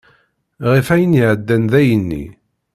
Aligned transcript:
Ɣef 0.71 0.87
ayen 0.93 1.19
iɛeddan 1.21 1.63
dayenni. 1.71 2.25